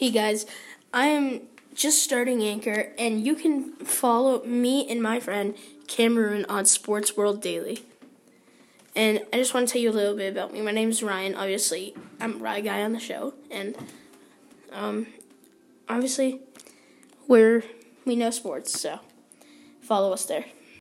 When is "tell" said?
9.74-9.82